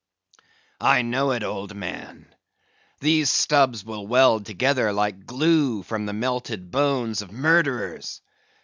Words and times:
"I 0.81 1.03
know 1.03 1.29
it, 1.31 1.43
old 1.43 1.75
man; 1.75 2.33
these 3.01 3.29
stubbs 3.29 3.85
will 3.85 4.07
weld 4.07 4.47
together 4.47 4.91
like 4.91 5.27
glue 5.27 5.83
from 5.83 6.07
the 6.07 6.11
melted 6.13 6.71
bones 6.71 7.21
of 7.21 7.31
murderers. 7.31 8.19